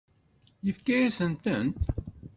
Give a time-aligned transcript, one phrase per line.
[0.65, 1.79] Yefka-yasent-tent?